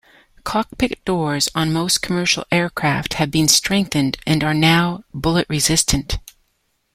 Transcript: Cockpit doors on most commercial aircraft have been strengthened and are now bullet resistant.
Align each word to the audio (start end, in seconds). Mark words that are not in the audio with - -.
Cockpit 0.43 1.05
doors 1.05 1.47
on 1.53 1.71
most 1.71 2.01
commercial 2.01 2.43
aircraft 2.51 3.13
have 3.13 3.29
been 3.29 3.47
strengthened 3.47 4.17
and 4.25 4.43
are 4.43 4.55
now 4.55 5.03
bullet 5.13 5.45
resistant. 5.47 6.17